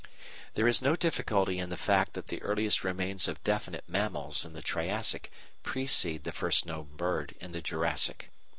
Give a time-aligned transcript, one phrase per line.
[0.55, 4.53] There is no difficulty in the fact that the earliest remains of definite mammals in
[4.53, 5.29] the Triassic
[5.61, 8.31] precede the first known bird in the Jurassic.